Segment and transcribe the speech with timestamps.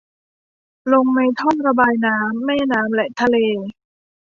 [0.93, 3.37] ลงในท่อระบายน้ำ แม่น้ำ และทะเล